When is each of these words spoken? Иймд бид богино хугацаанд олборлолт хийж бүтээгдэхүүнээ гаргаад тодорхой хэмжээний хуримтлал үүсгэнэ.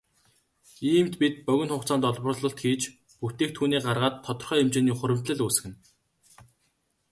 Иймд 0.93 1.13
бид 1.21 1.35
богино 1.47 1.73
хугацаанд 1.75 2.07
олборлолт 2.09 2.57
хийж 2.63 2.83
бүтээгдэхүүнээ 3.19 3.81
гаргаад 3.85 4.15
тодорхой 4.25 4.59
хэмжээний 4.59 4.95
хуримтлал 4.97 5.41
үүсгэнэ. 5.45 5.77